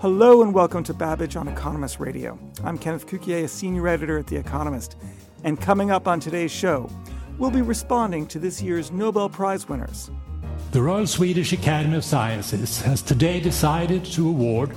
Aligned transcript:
Hello 0.00 0.42
and 0.42 0.54
welcome 0.54 0.84
to 0.84 0.94
Babbage 0.94 1.34
on 1.34 1.48
Economist 1.48 1.98
Radio. 1.98 2.38
I'm 2.62 2.78
Kenneth 2.78 3.08
Cukier, 3.08 3.42
a 3.42 3.48
senior 3.48 3.88
editor 3.88 4.16
at 4.16 4.28
The 4.28 4.36
Economist. 4.36 4.94
And 5.42 5.60
coming 5.60 5.90
up 5.90 6.06
on 6.06 6.20
today's 6.20 6.52
show, 6.52 6.88
we'll 7.36 7.50
be 7.50 7.62
responding 7.62 8.24
to 8.28 8.38
this 8.38 8.62
year's 8.62 8.92
Nobel 8.92 9.28
Prize 9.28 9.68
winners. 9.68 10.12
The 10.70 10.80
Royal 10.80 11.04
Swedish 11.04 11.52
Academy 11.52 11.96
of 11.96 12.04
Sciences 12.04 12.80
has 12.82 13.02
today 13.02 13.40
decided 13.40 14.04
to 14.04 14.28
award 14.28 14.70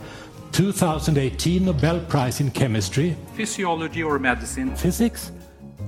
2018 0.54 1.66
Nobel 1.66 2.00
Prize 2.06 2.42
in 2.42 2.50
Chemistry, 2.50 3.16
Physiology 3.36 4.02
or 4.02 4.18
medicine, 4.18 4.76
Physics. 4.76 5.32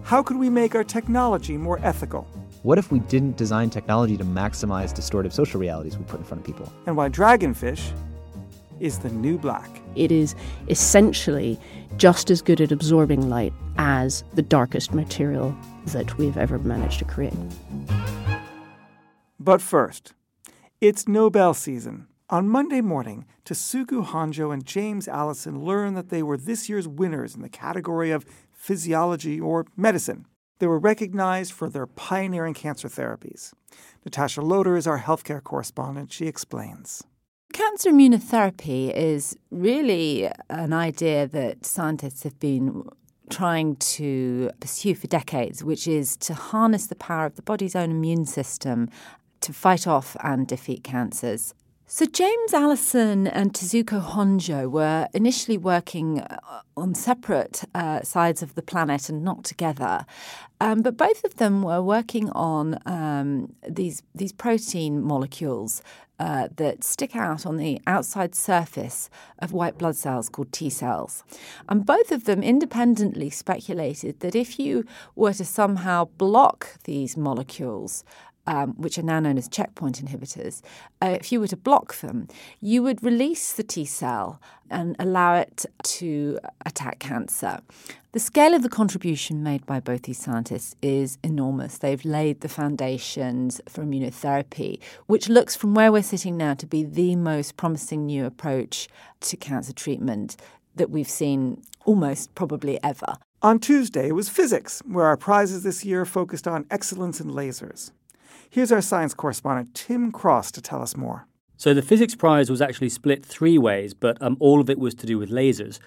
How 0.03 0.21
could 0.21 0.37
we 0.37 0.51
make 0.51 0.75
our 0.75 0.83
technology 0.83 1.57
more 1.57 1.79
ethical? 1.81 2.27
What 2.61 2.77
if 2.77 2.91
we 2.91 2.99
didn't 2.99 3.35
design 3.35 3.71
technology 3.71 4.15
to 4.15 4.23
maximize 4.23 4.93
distortive 4.93 5.33
social 5.33 5.59
realities 5.59 5.97
we 5.97 6.03
put 6.03 6.19
in 6.19 6.23
front 6.23 6.41
of 6.41 6.45
people? 6.45 6.71
And 6.85 6.95
why 6.95 7.09
dragonfish 7.09 7.93
is 8.83 8.99
the 8.99 9.09
new 9.09 9.37
black. 9.37 9.69
It 9.95 10.11
is 10.11 10.35
essentially 10.67 11.57
just 11.95 12.29
as 12.29 12.41
good 12.41 12.59
at 12.59 12.71
absorbing 12.71 13.29
light 13.29 13.53
as 13.77 14.23
the 14.33 14.41
darkest 14.41 14.93
material 14.93 15.55
that 15.87 16.17
we've 16.17 16.37
ever 16.37 16.59
managed 16.59 16.99
to 16.99 17.05
create. 17.05 17.33
But 19.39 19.61
first, 19.61 20.13
it's 20.81 21.07
Nobel 21.07 21.53
season. 21.53 22.07
On 22.29 22.49
Monday 22.49 22.81
morning, 22.81 23.25
Tasuku 23.45 24.05
Honjo 24.05 24.53
and 24.53 24.65
James 24.65 25.07
Allison 25.07 25.63
learned 25.63 25.95
that 25.95 26.09
they 26.09 26.23
were 26.23 26.37
this 26.37 26.67
year's 26.67 26.87
winners 26.87 27.35
in 27.35 27.41
the 27.41 27.49
category 27.49 28.11
of 28.11 28.25
physiology 28.51 29.39
or 29.39 29.65
medicine. 29.77 30.25
They 30.59 30.67
were 30.67 30.79
recognized 30.79 31.53
for 31.53 31.69
their 31.69 31.87
pioneering 31.87 32.53
cancer 32.53 32.87
therapies. 32.87 33.53
Natasha 34.05 34.41
Loder 34.41 34.75
is 34.75 34.87
our 34.87 34.99
healthcare 34.99 35.43
correspondent. 35.43 36.11
She 36.11 36.27
explains. 36.27 37.03
Cancer 37.53 37.91
immunotherapy 37.91 38.91
is 38.91 39.37
really 39.51 40.27
an 40.49 40.73
idea 40.73 41.27
that 41.27 41.63
scientists 41.63 42.23
have 42.23 42.39
been 42.39 42.89
trying 43.29 43.75
to 43.75 44.49
pursue 44.59 44.95
for 44.95 45.05
decades, 45.05 45.63
which 45.63 45.87
is 45.87 46.17
to 46.17 46.33
harness 46.33 46.87
the 46.87 46.95
power 46.95 47.27
of 47.27 47.35
the 47.35 47.43
body's 47.43 47.75
own 47.75 47.91
immune 47.91 48.25
system 48.25 48.89
to 49.41 49.53
fight 49.53 49.85
off 49.85 50.17
and 50.23 50.47
defeat 50.47 50.83
cancers. 50.83 51.53
So, 51.85 52.07
James 52.07 52.55
Allison 52.55 53.27
and 53.27 53.53
Tasuku 53.53 54.01
Honjo 54.01 54.71
were 54.71 55.07
initially 55.13 55.59
working 55.59 56.21
uh, 56.21 56.61
on 56.75 56.95
separate 56.95 57.65
uh, 57.75 58.01
sides 58.01 58.41
of 58.41 58.55
the 58.55 58.63
planet 58.63 59.09
and 59.09 59.23
not 59.23 59.43
together. 59.43 60.07
Um, 60.59 60.81
but 60.81 60.97
both 60.97 61.23
of 61.23 61.35
them 61.35 61.61
were 61.61 61.83
working 61.83 62.31
on 62.31 62.79
um, 62.87 63.53
these, 63.69 64.01
these 64.15 64.31
protein 64.31 65.03
molecules 65.03 65.83
uh, 66.23 66.47
that 66.55 66.85
stick 66.85 67.17
out 67.17 67.45
on 67.45 67.57
the 67.57 67.81
outside 67.85 68.33
surface 68.33 69.09
of 69.39 69.51
white 69.51 69.77
blood 69.77 69.97
cells 69.97 70.29
called 70.29 70.53
T 70.53 70.69
cells. 70.69 71.21
And 71.67 71.85
both 71.85 72.13
of 72.13 72.23
them 72.23 72.41
independently 72.41 73.29
speculated 73.29 74.21
that 74.21 74.33
if 74.33 74.57
you 74.57 74.85
were 75.15 75.33
to 75.33 75.43
somehow 75.43 76.05
block 76.17 76.81
these 76.85 77.17
molecules, 77.17 78.05
um, 78.47 78.69
which 78.75 78.97
are 78.97 79.03
now 79.03 79.19
known 79.19 79.37
as 79.37 79.49
checkpoint 79.49 80.01
inhibitors, 80.01 80.61
uh, 81.01 81.17
if 81.19 81.29
you 81.33 81.41
were 81.41 81.47
to 81.47 81.57
block 81.57 81.99
them, 81.99 82.29
you 82.61 82.81
would 82.83 83.03
release 83.03 83.51
the 83.51 83.63
T 83.63 83.83
cell 83.83 84.39
and 84.69 84.95
allow 84.99 85.35
it 85.35 85.65
to 85.83 86.39
attack 86.65 86.99
cancer. 86.99 87.59
The 88.13 88.19
scale 88.19 88.53
of 88.53 88.61
the 88.61 88.69
contribution 88.69 89.41
made 89.41 89.65
by 89.65 89.79
both 89.79 90.03
these 90.03 90.19
scientists 90.19 90.75
is 90.83 91.17
enormous. 91.23 91.79
They've 91.79 92.05
laid 92.05 92.41
the 92.41 92.47
foundations 92.47 93.59
for 93.67 93.83
immunotherapy, 93.83 94.77
which 95.07 95.29
looks 95.29 95.55
from 95.55 95.73
where 95.73 95.91
we're 95.91 96.03
sitting 96.03 96.37
now 96.37 96.53
to 96.53 96.67
be 96.67 96.83
the 96.83 97.15
most 97.15 97.57
promising 97.57 98.05
new 98.05 98.23
approach 98.27 98.87
to 99.21 99.35
cancer 99.35 99.73
treatment 99.73 100.37
that 100.75 100.91
we've 100.91 101.09
seen 101.09 101.63
almost 101.85 102.35
probably 102.35 102.77
ever. 102.83 103.15
On 103.41 103.57
Tuesday, 103.57 104.09
it 104.09 104.15
was 104.15 104.29
physics, 104.29 104.83
where 104.85 105.07
our 105.07 105.17
prizes 105.17 105.63
this 105.63 105.83
year 105.83 106.05
focused 106.05 106.47
on 106.47 106.67
excellence 106.69 107.19
in 107.19 107.31
lasers. 107.31 107.89
Here's 108.47 108.71
our 108.71 108.81
science 108.81 109.15
correspondent, 109.15 109.73
Tim 109.73 110.11
Cross, 110.11 110.51
to 110.51 110.61
tell 110.61 110.83
us 110.83 110.95
more. 110.95 111.25
So, 111.57 111.73
the 111.73 111.81
physics 111.81 112.13
prize 112.13 112.51
was 112.51 112.61
actually 112.61 112.89
split 112.89 113.25
three 113.25 113.57
ways, 113.57 113.95
but 113.95 114.21
um, 114.21 114.37
all 114.39 114.61
of 114.61 114.69
it 114.69 114.77
was 114.77 114.93
to 114.95 115.07
do 115.07 115.17
with 115.17 115.31
lasers. 115.31 115.79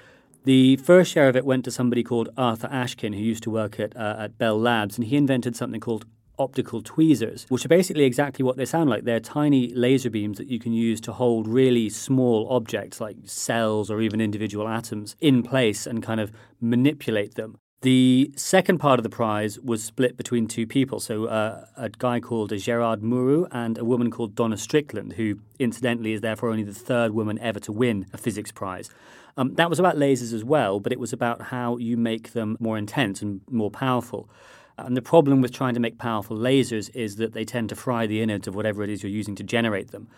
The 0.46 0.76
first 0.76 1.10
share 1.10 1.28
of 1.28 1.34
it 1.34 1.44
went 1.44 1.64
to 1.64 1.72
somebody 1.72 2.04
called 2.04 2.28
Arthur 2.36 2.68
Ashkin, 2.68 3.16
who 3.16 3.20
used 3.20 3.42
to 3.42 3.50
work 3.50 3.80
at, 3.80 3.96
uh, 3.96 4.14
at 4.16 4.38
Bell 4.38 4.56
Labs, 4.56 4.96
and 4.96 5.04
he 5.04 5.16
invented 5.16 5.56
something 5.56 5.80
called 5.80 6.06
optical 6.38 6.82
tweezers, 6.82 7.46
which 7.48 7.64
are 7.64 7.68
basically 7.68 8.04
exactly 8.04 8.44
what 8.44 8.56
they 8.56 8.64
sound 8.64 8.88
like. 8.88 9.02
They're 9.02 9.18
tiny 9.18 9.74
laser 9.74 10.08
beams 10.08 10.38
that 10.38 10.46
you 10.46 10.60
can 10.60 10.72
use 10.72 11.00
to 11.00 11.12
hold 11.12 11.48
really 11.48 11.88
small 11.88 12.46
objects 12.48 13.00
like 13.00 13.16
cells 13.24 13.90
or 13.90 14.00
even 14.00 14.20
individual 14.20 14.68
atoms 14.68 15.16
in 15.20 15.42
place 15.42 15.84
and 15.84 16.00
kind 16.00 16.20
of 16.20 16.30
manipulate 16.60 17.34
them. 17.34 17.58
The 17.82 18.32
second 18.37 18.78
part 18.78 18.98
of 18.98 19.03
the 19.03 19.10
prize 19.10 19.60
was 19.60 19.84
split 19.84 20.16
between 20.16 20.48
two 20.48 20.66
people. 20.66 20.98
So, 20.98 21.26
uh, 21.26 21.66
a 21.76 21.91
guy 21.91 22.20
called 22.20 22.56
Gerard 22.56 23.03
Mourou 23.03 23.47
and 23.53 23.76
a 23.76 23.84
woman 23.84 24.10
called 24.10 24.34
Donna 24.34 24.56
Strickland, 24.56 25.12
who 25.12 25.38
incidentally 25.59 26.12
is 26.12 26.22
therefore 26.22 26.48
only 26.48 26.62
the 26.62 26.72
third 26.72 27.12
woman 27.12 27.38
ever 27.38 27.60
to 27.60 27.72
win 27.72 28.06
a 28.15 28.19
physics 28.19 28.50
prize. 28.50 28.88
Um, 29.36 29.54
that 29.56 29.69
was 29.69 29.78
about 29.78 29.97
lasers 29.97 30.32
as 30.32 30.42
well, 30.42 30.81
but 30.81 30.91
it 30.91 30.98
was 30.98 31.12
about 31.12 31.42
how 31.42 31.76
you 31.76 31.98
make 31.98 32.32
them 32.32 32.56
more 32.59 32.78
intense 32.78 33.20
and 33.20 33.42
more 33.50 33.70
powerful. 33.70 34.31
And 34.78 34.97
the 34.97 35.03
problem 35.03 35.42
with 35.42 35.53
trying 35.53 35.75
to 35.75 35.81
make 35.81 35.98
powerful 35.98 36.36
lasers 36.36 36.94
is 36.94 37.16
that 37.16 37.34
they 37.34 37.44
tend 37.44 37.69
to 37.69 37.76
fry 37.76 38.06
the 38.06 38.22
innards 38.22 38.48
of 38.48 38.54
whatever 38.54 38.82
it 38.82 38.91
is 38.91 39.03
you're 39.03 39.12
using 39.12 39.34
to 39.36 39.44
generate 39.44 39.91
them. 39.91 40.09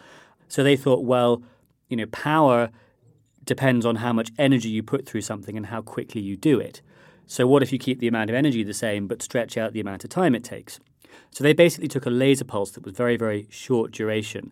So 0.47 0.63
they 0.63 0.77
thought, 0.77 1.05
well, 1.05 1.43
you 1.89 1.97
know, 1.97 2.07
power 2.07 2.71
depends 3.45 3.85
on 3.85 3.97
how 3.97 4.13
much 4.13 4.31
energy 4.39 4.69
you 4.69 4.83
put 4.83 5.07
through 5.07 5.23
something 5.23 5.57
and 5.57 5.67
how 5.67 5.83
quickly 5.83 6.21
you 6.21 6.37
do 6.37 6.61
it. 6.61 6.83
So, 7.31 7.47
what 7.47 7.62
if 7.62 7.75
you 7.75 7.78
keep 7.78 8.00
the 8.00 8.09
amount 8.09 8.31
of 8.31 8.37
energy 8.37 8.62
the 8.62 8.72
same 8.72 9.06
but 9.06 9.22
stretch 9.22 9.59
out 9.59 9.75
the 9.75 9.81
amount 9.81 10.03
of 10.03 10.09
time 10.09 10.34
it 10.34 10.43
takes? 10.43 10.81
So, 11.31 11.44
they 11.44 11.53
basically 11.53 11.87
took 11.87 12.06
a 12.06 12.11
laser 12.11 12.44
pulse 12.44 12.71
that 12.71 12.84
was 12.84 12.94
very, 12.94 13.19
very 13.19 13.47
short 13.50 13.93
duration 13.93 14.50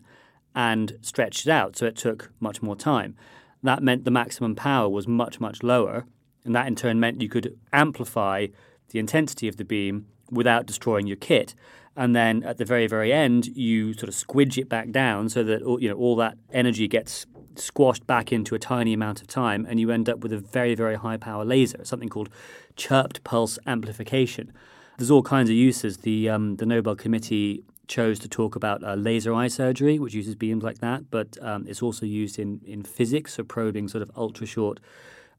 and 0.55 0.97
stretched 1.01 1.47
it 1.47 1.51
out. 1.51 1.75
So, 1.75 1.87
it 1.87 1.95
took 1.95 2.31
much 2.39 2.61
more 2.61 2.75
time. 2.75 3.15
That 3.63 3.81
meant 3.81 4.05
the 4.05 4.11
maximum 4.11 4.55
power 4.55 4.87
was 4.87 5.07
much, 5.07 5.39
much 5.39 5.63
lower. 5.63 6.05
And 6.45 6.53
that 6.53 6.67
in 6.67 6.75
turn 6.75 6.99
meant 6.99 7.19
you 7.19 7.29
could 7.29 7.57
amplify 7.73 8.47
the 8.89 8.99
intensity 8.99 9.47
of 9.47 9.57
the 9.57 9.65
beam 9.65 10.05
without 10.29 10.67
destroying 10.67 11.07
your 11.07 11.17
kit. 11.17 11.55
And 11.95 12.15
then 12.15 12.43
at 12.43 12.59
the 12.59 12.65
very, 12.65 12.85
very 12.85 13.11
end, 13.11 13.47
you 13.47 13.93
sort 13.93 14.07
of 14.07 14.13
squidge 14.13 14.55
it 14.55 14.69
back 14.69 14.91
down 14.91 15.29
so 15.29 15.43
that 15.43 15.61
you 15.81 15.89
know 15.89 15.95
all 15.95 16.15
that 16.17 16.37
energy 16.53 16.87
gets 16.87 17.25
squashed 17.59 18.05
back 18.07 18.31
into 18.31 18.55
a 18.55 18.59
tiny 18.59 18.93
amount 18.93 19.21
of 19.21 19.27
time, 19.27 19.65
and 19.69 19.79
you 19.79 19.91
end 19.91 20.09
up 20.09 20.19
with 20.19 20.33
a 20.33 20.37
very, 20.37 20.75
very 20.75 20.95
high 20.95 21.17
power 21.17 21.45
laser, 21.45 21.83
something 21.83 22.09
called 22.09 22.29
chirped 22.75 23.23
pulse 23.23 23.59
amplification. 23.65 24.51
There's 24.97 25.11
all 25.11 25.23
kinds 25.23 25.49
of 25.49 25.55
uses. 25.55 25.97
The 25.97 26.29
um, 26.29 26.55
the 26.57 26.65
Nobel 26.65 26.95
Committee 26.95 27.63
chose 27.87 28.19
to 28.19 28.27
talk 28.27 28.55
about 28.55 28.83
uh, 28.83 28.95
laser 28.95 29.33
eye 29.33 29.47
surgery, 29.47 29.99
which 29.99 30.13
uses 30.13 30.35
beams 30.35 30.63
like 30.63 30.79
that, 30.79 31.09
but 31.09 31.37
um, 31.41 31.65
it's 31.67 31.81
also 31.81 32.05
used 32.05 32.39
in 32.39 32.61
in 32.65 32.83
physics, 32.83 33.33
so 33.35 33.43
probing 33.43 33.87
sort 33.87 34.01
of 34.01 34.11
ultra 34.15 34.45
short. 34.45 34.79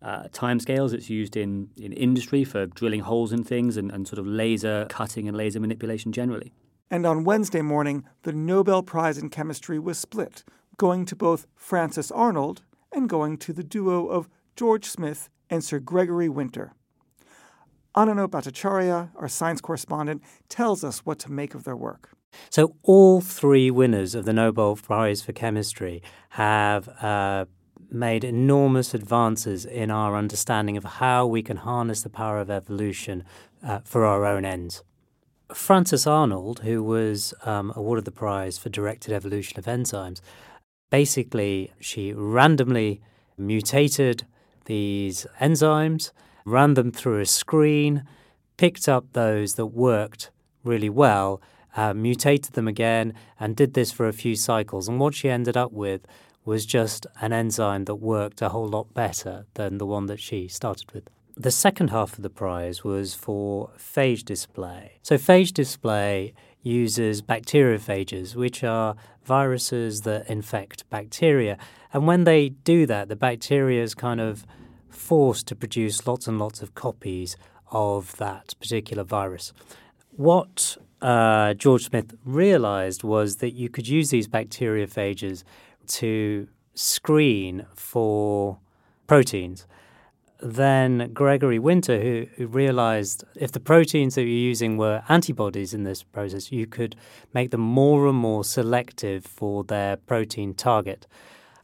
Uh, 0.00 0.28
timescales. 0.28 0.92
It's 0.92 1.10
used 1.10 1.36
in, 1.36 1.70
in 1.76 1.92
industry 1.92 2.44
for 2.44 2.66
drilling 2.66 3.00
holes 3.00 3.32
in 3.32 3.42
things 3.42 3.76
and, 3.76 3.90
and 3.90 4.06
sort 4.06 4.20
of 4.20 4.28
laser 4.28 4.86
cutting 4.88 5.26
and 5.26 5.36
laser 5.36 5.58
manipulation 5.58 6.12
generally. 6.12 6.52
And 6.88 7.04
on 7.04 7.24
Wednesday 7.24 7.62
morning, 7.62 8.04
the 8.22 8.32
Nobel 8.32 8.82
Prize 8.84 9.18
in 9.18 9.28
Chemistry 9.28 9.78
was 9.78 9.98
split, 9.98 10.44
going 10.78 11.04
to 11.04 11.16
both 11.16 11.46
Frances 11.54 12.10
Arnold 12.10 12.62
and 12.92 13.08
going 13.08 13.36
to 13.38 13.52
the 13.52 13.64
duo 13.64 14.06
of 14.06 14.28
George 14.56 14.86
Smith 14.86 15.28
and 15.50 15.62
Sir 15.62 15.78
Gregory 15.78 16.28
Winter. 16.28 16.72
Ananyo 17.94 18.28
Bhattacharya, 18.28 19.10
our 19.16 19.28
science 19.28 19.60
correspondent, 19.60 20.22
tells 20.48 20.84
us 20.84 21.00
what 21.00 21.18
to 21.18 21.32
make 21.32 21.54
of 21.54 21.64
their 21.64 21.76
work. 21.76 22.10
So, 22.50 22.76
all 22.82 23.20
three 23.20 23.70
winners 23.70 24.14
of 24.14 24.24
the 24.24 24.32
Nobel 24.32 24.76
Prize 24.76 25.22
for 25.22 25.32
Chemistry 25.32 26.02
have 26.30 26.88
uh, 27.02 27.46
made 27.90 28.22
enormous 28.22 28.94
advances 28.94 29.64
in 29.64 29.90
our 29.90 30.14
understanding 30.14 30.76
of 30.76 30.84
how 30.84 31.26
we 31.26 31.42
can 31.42 31.56
harness 31.56 32.02
the 32.02 32.10
power 32.10 32.38
of 32.38 32.50
evolution 32.50 33.24
uh, 33.66 33.80
for 33.84 34.04
our 34.04 34.24
own 34.24 34.44
ends. 34.44 34.84
Frances 35.54 36.06
Arnold, 36.06 36.60
who 36.60 36.82
was 36.82 37.32
um, 37.44 37.72
awarded 37.74 38.04
the 38.04 38.10
prize 38.12 38.58
for 38.58 38.68
directed 38.68 39.14
evolution 39.14 39.58
of 39.58 39.64
enzymes, 39.64 40.20
basically 40.90 41.72
she 41.80 42.12
randomly 42.12 43.00
mutated 43.36 44.26
these 44.64 45.26
enzymes, 45.40 46.12
ran 46.44 46.74
them 46.74 46.92
through 46.92 47.20
a 47.20 47.26
screen, 47.26 48.04
picked 48.56 48.88
up 48.88 49.12
those 49.12 49.54
that 49.54 49.66
worked 49.66 50.30
really 50.64 50.90
well, 50.90 51.40
uh, 51.76 51.94
mutated 51.94 52.54
them 52.54 52.68
again, 52.68 53.14
and 53.38 53.56
did 53.56 53.74
this 53.74 53.92
for 53.92 54.08
a 54.08 54.12
few 54.12 54.34
cycles. 54.34 54.88
And 54.88 54.98
what 54.98 55.14
she 55.14 55.30
ended 55.30 55.56
up 55.56 55.72
with 55.72 56.02
was 56.44 56.66
just 56.66 57.06
an 57.20 57.32
enzyme 57.32 57.84
that 57.84 57.96
worked 57.96 58.42
a 58.42 58.48
whole 58.48 58.68
lot 58.68 58.92
better 58.94 59.46
than 59.54 59.78
the 59.78 59.86
one 59.86 60.06
that 60.06 60.20
she 60.20 60.48
started 60.48 60.92
with. 60.92 61.04
The 61.36 61.50
second 61.50 61.90
half 61.90 62.14
of 62.14 62.22
the 62.22 62.30
prize 62.30 62.82
was 62.82 63.14
for 63.14 63.70
phage 63.78 64.24
display. 64.24 64.98
So, 65.02 65.16
phage 65.16 65.52
display 65.52 66.34
uses 66.62 67.22
bacteriophages, 67.22 68.34
which 68.34 68.64
are 68.64 68.96
viruses 69.24 70.02
that 70.02 70.28
infect 70.28 70.88
bacteria. 70.90 71.58
And 71.92 72.06
when 72.06 72.24
they 72.24 72.50
do 72.50 72.86
that, 72.86 73.08
the 73.08 73.16
bacteria 73.16 73.82
is 73.82 73.94
kind 73.94 74.20
of 74.20 74.44
forced 74.88 75.46
to 75.48 75.56
produce 75.56 76.06
lots 76.06 76.26
and 76.26 76.38
lots 76.38 76.60
of 76.62 76.74
copies 76.74 77.36
of 77.70 78.16
that 78.16 78.54
particular 78.60 79.04
virus. 79.04 79.52
What 80.10 80.76
uh, 81.00 81.54
George 81.54 81.84
Smith 81.84 82.14
realized 82.24 83.04
was 83.04 83.36
that 83.36 83.52
you 83.54 83.68
could 83.68 83.86
use 83.86 84.10
these 84.10 84.26
bacteriophages 84.26 85.44
to 85.86 86.48
screen 86.74 87.66
for 87.74 88.58
proteins. 89.06 89.66
Then 90.40 91.10
Gregory 91.12 91.58
Winter, 91.58 92.00
who, 92.00 92.26
who, 92.36 92.46
realized 92.46 93.24
if 93.34 93.50
the 93.50 93.58
proteins 93.60 94.14
that 94.14 94.22
you're 94.22 94.30
using 94.30 94.76
were 94.76 95.02
antibodies 95.08 95.74
in 95.74 95.82
this 95.82 96.04
process, 96.04 96.52
you 96.52 96.66
could 96.66 96.94
make 97.34 97.50
them 97.50 97.60
more 97.60 98.06
and 98.06 98.16
more 98.16 98.44
selective 98.44 99.26
for 99.26 99.64
their 99.64 99.96
protein 99.96 100.54
target. 100.54 101.08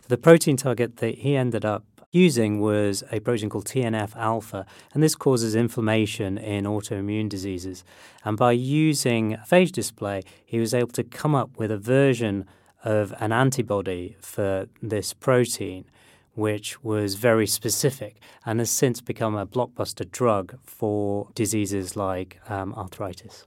The 0.08 0.18
protein 0.18 0.56
target 0.56 0.96
that 0.96 1.18
he 1.18 1.36
ended 1.36 1.64
up 1.64 1.84
using 2.10 2.60
was 2.60 3.04
a 3.10 3.20
protein 3.20 3.48
called 3.48 3.66
TNF 3.66 4.16
alpha, 4.16 4.66
and 4.92 5.02
this 5.02 5.14
causes 5.14 5.54
inflammation 5.54 6.36
in 6.36 6.64
autoimmune 6.64 7.28
diseases. 7.28 7.84
And 8.24 8.36
by 8.36 8.52
using 8.52 9.36
phage 9.48 9.72
display, 9.72 10.22
he 10.44 10.58
was 10.58 10.74
able 10.74 10.92
to 10.92 11.04
come 11.04 11.34
up 11.34 11.58
with 11.58 11.70
a 11.70 11.78
version 11.78 12.46
of 12.84 13.14
an 13.18 13.32
antibody 13.32 14.16
for 14.20 14.66
this 14.82 15.12
protein, 15.12 15.84
which 16.34 16.82
was 16.82 17.14
very 17.14 17.46
specific 17.46 18.20
and 18.44 18.58
has 18.58 18.70
since 18.70 19.00
become 19.00 19.36
a 19.36 19.46
blockbuster 19.46 20.10
drug 20.10 20.58
for 20.62 21.28
diseases 21.34 21.96
like 21.96 22.38
um, 22.50 22.74
arthritis. 22.74 23.46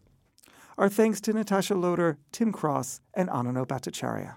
Our 0.77 0.89
thanks 0.89 1.19
to 1.21 1.33
Natasha 1.33 1.73
Loder, 1.73 2.17
Tim 2.31 2.51
Cross, 2.51 3.01
and 3.13 3.29
Ananyo 3.29 3.65
Bhattacharya. 3.65 4.35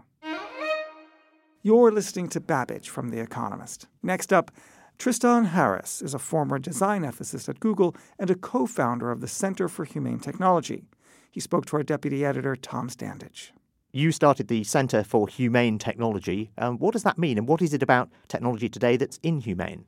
You're 1.63 1.93
listening 1.93 2.29
to 2.31 2.41
Babbage 2.41 2.89
from 2.89 3.11
The 3.11 3.21
Economist. 3.21 3.87
Next 4.03 4.33
up, 4.33 4.51
Tristan 4.97 5.47
Harris 5.47 6.01
is 6.01 6.15
a 6.15 6.19
former 6.19 6.59
design 6.59 7.03
ethicist 7.03 7.49
at 7.49 7.61
Google 7.61 7.95
and 8.19 8.31
a 8.31 8.35
co 8.35 8.67
founder 8.67 9.11
of 9.11 9.21
the 9.21 9.29
Center 9.29 9.69
for 9.69 9.85
Humane 9.85 10.21
Technology. 10.21 10.85
He 11.31 11.41
spoke 11.41 11.67
to 11.67 11.77
our 11.77 11.83
deputy 11.83 12.25
editor, 12.25 12.57
Tom 12.57 12.89
Standage. 12.89 13.51
You 13.93 14.13
started 14.13 14.49
the 14.49 14.63
Center 14.63 15.03
for 15.03 15.27
Humane 15.27 15.79
Technology. 15.79 16.53
Um, 16.59 16.79
what 16.79 16.93
does 16.93 17.03
that 17.03 17.19
mean, 17.19 17.39
and 17.39 17.49
what 17.49 17.61
is 17.61 17.75
it 17.75 17.83
about 17.83 18.09
technology 18.29 18.69
today 18.69 18.97
that's 18.97 19.19
inhumane? 19.23 19.85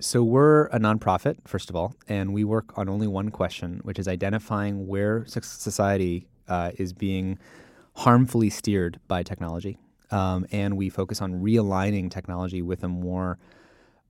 So, 0.00 0.22
we're 0.24 0.66
a 0.66 0.78
nonprofit, 0.78 1.36
first 1.46 1.70
of 1.70 1.76
all, 1.76 1.94
and 2.08 2.34
we 2.34 2.44
work 2.44 2.76
on 2.76 2.88
only 2.88 3.06
one 3.06 3.30
question, 3.30 3.80
which 3.84 3.98
is 3.98 4.08
identifying 4.08 4.86
where 4.88 5.24
society 5.26 6.26
uh, 6.48 6.72
is 6.76 6.92
being 6.92 7.38
harmfully 7.94 8.50
steered 8.50 9.00
by 9.08 9.22
technology 9.22 9.78
um, 10.10 10.46
and 10.52 10.76
we 10.76 10.88
focus 10.88 11.20
on 11.20 11.40
realigning 11.40 12.10
technology 12.10 12.62
with 12.62 12.82
a 12.84 12.88
more 12.88 13.38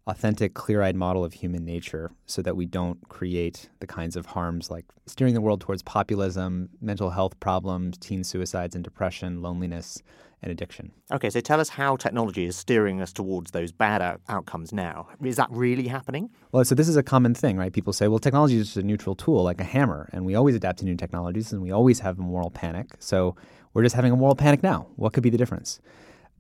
authentic, 0.07 0.55
clear 0.55 0.83
eyed 0.83 0.95
model 0.95 1.25
of 1.25 1.33
human 1.33 1.65
nature 1.65 2.13
so 2.27 2.41
that 2.41 2.57
we 2.57 2.65
don't 2.65 3.09
create 3.09 3.69
the 3.81 3.87
kinds 3.87 4.15
of 4.15 4.27
harms 4.27 4.71
like 4.71 4.85
steering 5.07 5.35
the 5.35 5.41
world 5.41 5.61
towards 5.61 5.83
populism, 5.83 6.69
mental 6.81 7.11
health 7.11 7.39
problems, 7.41 7.99
teen 7.99 8.23
suicides 8.23 8.75
and 8.75 8.85
depression, 8.85 9.43
loneliness, 9.43 10.03
and 10.43 10.53
addiction. 10.53 10.93
Okay, 11.11 11.31
so 11.31 11.41
tell 11.41 11.59
us 11.59 11.71
how 11.71 11.97
technology 11.97 12.45
is 12.45 12.57
steering 12.57 13.01
us 13.01 13.13
towards 13.13 13.51
those 13.51 13.73
bad 13.73 14.01
out- 14.01 14.21
outcomes 14.29 14.73
now. 14.73 15.09
Is 15.25 15.37
that 15.37 15.49
really 15.51 15.89
happening? 15.89 16.31
Well, 16.53 16.65
so 16.65 16.75
this 16.75 16.89
is 16.89 16.97
a 16.97 17.03
common 17.03 17.35
thing, 17.35 17.57
right? 17.57 17.73
People 17.73 17.93
say, 17.93 18.07
well, 18.07 18.19
technology 18.19 18.59
is 18.59 18.67
just 18.67 18.77
a 18.77 18.83
neutral 18.83 19.17
tool 19.17 19.43
like 19.43 19.61
a 19.61 19.65
hammer, 19.65 20.09
and 20.13 20.25
we 20.25 20.35
always 20.35 20.55
adapt 20.55 20.79
to 20.81 20.85
new 20.85 20.95
technologies 20.95 21.53
and 21.53 21.63
we 21.63 21.73
always 21.73 21.99
have 22.01 22.19
a 22.19 22.23
moral 22.23 22.51
panic. 22.51 22.95
So 23.01 23.35
we're 23.75 23.83
just 23.83 23.97
having 23.97 24.13
a 24.13 24.17
moral 24.17 24.37
panic 24.37 24.63
now. 24.63 24.87
What 24.97 25.15
could 25.15 25.23
be 25.23 25.31
the 25.31 25.39
difference? 25.39 25.81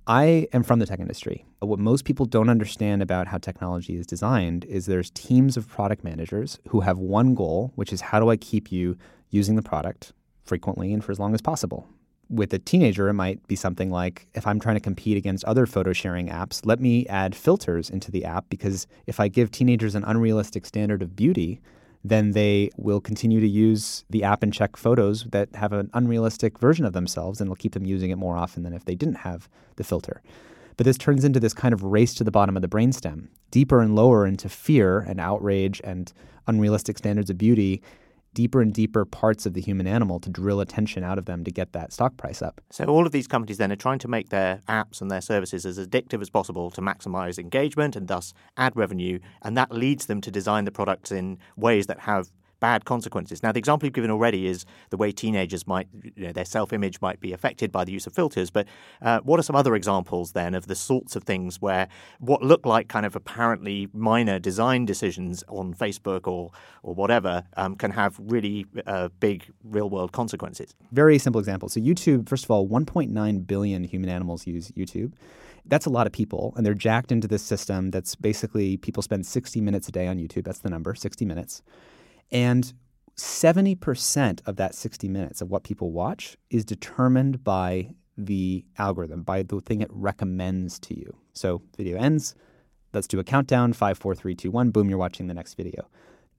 I 0.09 0.47
am 0.53 0.63
from 0.63 0.79
the 0.79 0.87
tech 0.87 1.01
industry. 1.01 1.45
What 1.59 1.81
most 1.81 2.05
people 2.05 2.27
don't 2.27 2.49
understand 2.49 3.03
about 3.03 3.27
how 3.27 3.39
technology 3.39 3.97
is 3.97 4.07
designed 4.07 4.65
is 4.67 4.87
there's 4.87 5.11
teams 5.11 5.57
of 5.57 5.69
product 5.69 6.05
managers 6.05 6.61
who 6.69 6.81
have 6.81 6.99
one 6.99 7.35
goal, 7.35 7.73
which 7.75 7.93
is 7.93 8.01
how 8.01 8.21
do 8.21 8.31
I 8.31 8.37
keep 8.37 8.71
you 8.71 8.97
using 9.31 9.57
the 9.57 9.63
product 9.63 10.13
frequently 10.45 10.93
and 10.93 11.05
for 11.05 11.11
as 11.11 11.19
long 11.19 11.35
as 11.35 11.43
possible. 11.43 11.89
With 12.29 12.55
a 12.55 12.59
teenager, 12.61 13.09
it 13.09 13.15
might 13.15 13.45
be 13.49 13.57
something 13.57 13.91
like 13.91 14.29
if 14.35 14.47
I'm 14.47 14.61
trying 14.61 14.77
to 14.77 14.81
compete 14.81 15.17
against 15.17 15.45
other 15.45 15.67
photo 15.67 15.93
sharing 15.93 16.29
apps, 16.29 16.65
let 16.65 16.79
me 16.79 17.05
add 17.09 17.35
filters 17.35 17.91
into 17.91 18.13
the 18.13 18.25
app 18.25 18.49
because 18.49 18.87
if 19.09 19.19
I 19.19 19.27
give 19.27 19.51
teenagers 19.51 19.97
an 19.97 20.05
unrealistic 20.05 20.67
standard 20.67 21.03
of 21.03 21.17
beauty, 21.17 21.61
then 22.09 22.33
they 22.33 22.71
will 22.77 23.01
continue 23.01 23.41
to 23.41 23.49
use 23.49 24.05
the 24.11 24.25
app 24.25 24.43
and 24.43 24.53
check 24.53 24.77
photos 24.77 25.25
that 25.25 25.55
have 25.55 25.73
an 25.73 25.91
unrealistic 25.95 26.59
version 26.59 26.85
of 26.85 26.93
themselves 26.93 27.41
and 27.41 27.49
it'll 27.49 27.57
keep 27.57 27.73
them 27.73 27.87
using 27.87 28.11
it 28.11 28.17
more 28.17 28.37
often 28.37 28.63
than 28.63 28.73
if 28.73 28.85
they 28.85 28.95
didn't 28.95 29.17
have 29.17 29.49
the 29.77 29.85
filter. 29.85 30.23
But 30.77 30.85
this 30.85 30.99
turns 30.99 31.25
into 31.25 31.41
this 31.41 31.55
kind 31.55 31.73
of 31.73 31.83
race 31.83 32.15
to 32.15 32.25
the 32.25 32.31
bottom 32.31 32.57
of 32.57 32.63
the 32.63 32.69
brainstem, 32.69 33.29
deeper 33.51 33.81
and 33.81 33.95
lower 33.95 34.27
into 34.27 34.49
fear 34.49 35.01
and 35.01 35.21
outrage 35.21 35.81
and 35.85 36.13
unrealistic 36.47 36.99
standards 36.99 37.31
of 37.31 37.39
beauty 37.39 37.83
deeper 38.37 38.61
and 38.61 38.75
deeper 38.75 39.07
parts 39.07 39.47
of 39.47 39.55
the 39.55 39.63
human 39.63 39.87
animal 39.87 40.21
to 40.21 40.29
drill 40.29 40.61
attention 40.61 41.03
out 41.03 41.17
of 41.17 41.25
them 41.25 41.43
to 41.43 41.51
get 41.51 41.73
that 41.73 41.91
stock 41.91 42.19
price 42.19 42.43
up. 42.43 42.61
So 42.71 42.85
all 42.85 43.07
of 43.07 43.13
these 43.13 43.27
companies 43.27 43.57
then 43.57 43.73
are 43.73 43.77
trying 43.77 43.99
to 44.01 44.09
make 44.09 44.29
their 44.29 44.61
apps 44.69 45.01
and 45.01 45.11
their 45.11 45.23
services 45.23 45.65
as 45.65 45.79
addictive 45.79 46.21
as 46.21 46.29
possible 46.29 46.71
to 46.73 46.83
maximize 46.83 47.39
engagement 47.39 47.97
and 47.97 48.09
thus 48.09 48.35
ad 48.59 48.77
revenue, 48.77 49.19
and 49.41 49.57
that 49.57 49.73
leads 49.73 50.05
them 50.05 50.21
to 50.21 50.31
design 50.31 50.67
the 50.67 50.71
products 50.71 51.11
in 51.11 51.39
ways 51.57 51.87
that 51.87 52.01
have 52.01 52.31
bad 52.61 52.85
consequences. 52.85 53.43
Now, 53.43 53.53
the 53.53 53.59
example 53.59 53.87
you've 53.87 53.95
given 53.95 54.11
already 54.11 54.47
is 54.47 54.65
the 54.91 54.97
way 54.97 55.13
teenagers 55.13 55.67
might, 55.67 55.89
you 56.03 56.27
know, 56.27 56.33
their 56.33 56.45
self 56.45 56.73
image 56.73 57.01
might 57.01 57.21
be 57.21 57.33
affected 57.33 57.73
by 57.73 57.85
the 57.85 57.93
use 57.93 58.07
of 58.07 58.13
filters. 58.13 58.51
But 58.51 58.67
uh, 59.03 59.21
what 59.21 59.39
are 59.39 59.43
some 59.43 59.57
other 59.57 59.75
examples 59.75 60.33
then 60.33 60.55
of 60.55 60.67
the 60.67 60.75
sorts 60.75 61.17
of 61.17 61.25
things 61.25 61.61
where 61.61 61.89
what 62.19 62.43
look 62.43 62.67
like 62.67 62.89
kind 62.89 63.07
of 63.07 63.17
apparently 63.17 63.89
minor 63.93 64.39
design 64.39 64.85
decisions 64.85 65.45
on 65.49 65.75
Facebook 65.75 66.27
or, 66.27 66.51
or 66.83 66.95
whatever 66.95 67.45
um, 67.57 67.77
can 67.77 67.91
have 67.91 68.17
really 68.19 68.67
uh, 68.87 69.09
big 69.21 69.47
real 69.65 69.91
world 69.91 70.13
consequences? 70.13 70.75
Very 70.93 71.19
simple 71.19 71.39
example. 71.39 71.69
So, 71.69 71.81
YouTube, 71.81 72.29
first 72.29 72.45
of 72.45 72.51
all, 72.51 72.67
1.9 72.69 73.47
billion 73.47 73.85
human 73.85 74.09
animals 74.09 74.47
use 74.47 74.71
YouTube 74.73 75.13
that's 75.69 75.87
a 75.87 75.91
lot 75.91 76.07
of 76.07 76.13
people 76.13 76.55
and 76.57 76.65
they're 76.65 76.75
jacked 76.75 77.11
into 77.11 77.27
this 77.27 77.43
system 77.43 77.91
that's 77.91 78.15
basically 78.15 78.77
people 78.77 79.03
spend 79.03 79.27
60 79.27 79.61
minutes 79.61 79.89
a 79.89 79.93
day 79.93 80.07
on 80.07 80.17
youtube 80.19 80.45
that's 80.45 80.61
the 80.61 80.71
number 80.71 80.95
60 80.95 81.25
minutes 81.25 81.63
and 82.31 82.73
70% 83.17 84.41
of 84.47 84.57
that 84.57 84.75
60 84.75 85.09
minutes 85.09 85.41
of 85.41 85.51
what 85.51 85.65
people 85.65 85.91
watch 85.91 86.37
is 86.51 86.65
determined 86.65 87.43
by 87.43 87.91
the 88.19 88.65
algorithm, 88.79 89.23
by 89.23 89.43
the 89.43 89.61
thing 89.61 89.81
it 89.81 89.91
recommends 89.91 90.79
to 90.81 90.99
you. 90.99 91.17
So, 91.33 91.63
video 91.77 91.99
ends, 91.99 92.35
let's 92.93 93.07
do 93.07 93.19
a 93.19 93.25
countdown 93.25 93.73
five, 93.73 93.99
four, 93.99 94.15
three, 94.15 94.35
two, 94.35 94.51
one, 94.51 94.71
boom, 94.71 94.89
you're 94.89 94.99
watching 94.99 95.27
the 95.27 95.35
next 95.35 95.55
video. 95.55 95.89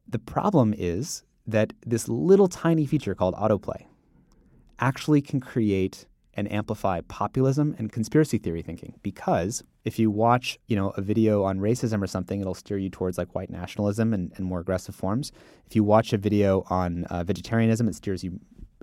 The 0.08 0.20
problem 0.20 0.74
is 0.78 1.24
that 1.46 1.74
this 1.86 2.08
little 2.08 2.48
tiny 2.48 2.86
feature 2.86 3.16
called 3.16 3.36
autoplay 3.36 3.86
actually 4.80 5.22
can 5.22 5.40
create 5.40 6.06
and 6.38 6.50
amplify 6.52 7.02
populism 7.02 7.76
and 7.80 7.92
conspiracy 7.92 8.38
theory 8.38 8.62
thinking. 8.62 8.94
Because 9.02 9.64
if 9.84 9.98
you 9.98 10.12
watch 10.12 10.58
you 10.68 10.76
know 10.76 10.92
a 10.92 11.02
video 11.02 11.44
on 11.44 11.60
racism 11.60 12.02
or 12.02 12.08
something 12.08 12.40
it'll 12.40 12.54
steer 12.54 12.78
you 12.78 12.90
towards 12.90 13.18
like 13.18 13.34
white 13.34 13.50
nationalism 13.50 14.14
and, 14.14 14.32
and 14.36 14.46
more 14.46 14.60
aggressive 14.60 14.96
forms. 14.96 15.32
If 15.66 15.76
you 15.76 15.84
watch 15.84 16.14
a 16.14 16.18
video 16.18 16.64
on 16.70 17.06
uh, 17.06 17.24
vegetarianism 17.24 17.88
it 17.88 17.96
steers 17.96 18.24
you 18.24 18.40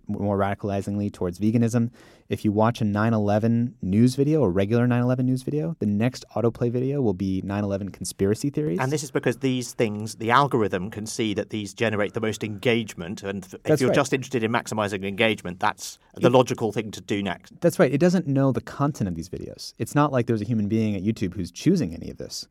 more 0.09 0.39
radicalizingly 0.39 1.13
towards 1.13 1.39
veganism. 1.39 1.91
If 2.29 2.45
you 2.45 2.53
watch 2.53 2.81
a 2.81 2.85
9 2.85 3.13
11 3.13 3.77
news 3.83 4.15
video, 4.15 4.43
a 4.43 4.49
regular 4.49 4.87
9 4.87 5.03
11 5.03 5.27
news 5.27 5.43
video, 5.43 5.77
the 5.79 5.87
next 5.87 6.25
autoplay 6.35 6.71
video 6.71 7.03
will 7.03 7.15
be 7.15 7.43
9 7.43 7.65
11 7.65 7.91
conspiracy 7.91 8.51
theories. 8.51 8.79
And 8.81 8.91
this 8.91 9.03
is 9.03 9.11
because 9.11 9.39
these 9.39 9.73
things, 9.73 10.17
the 10.17 10.31
algorithm 10.31 10.91
can 10.91 11.07
see 11.07 11.35
that 11.35 11.51
these 11.51 11.75
generate 11.75 12.15
the 12.15 12.21
most 12.21 12.43
engagement. 12.43 13.23
And 13.23 13.45
if 13.45 13.63
that's 13.63 13.81
you're 13.81 13.91
right. 13.91 13.95
just 13.95 14.13
interested 14.13 14.43
in 14.43 14.51
maximizing 14.51 15.05
engagement, 15.05 15.61
that's 15.61 15.99
the 16.15 16.31
logical 16.31 16.73
thing 16.73 16.91
to 16.93 17.01
do 17.01 17.23
next. 17.23 17.61
That's 17.61 17.79
right. 17.79 17.93
It 17.93 17.99
doesn't 17.99 18.27
know 18.27 18.53
the 18.53 18.61
content 18.61 19.09
of 19.09 19.15
these 19.15 19.29
videos. 19.29 19.75
It's 19.79 19.95
not 19.95 20.13
like 20.13 20.27
there's 20.27 20.43
a 20.43 20.47
human 20.47 20.69
being 20.69 20.97
at 20.97 21.03
YouTube 21.03 21.35
who's 21.35 21.51
choosing 21.51 21.95
any 21.95 22.11
of 22.11 22.17
this. 22.17 22.47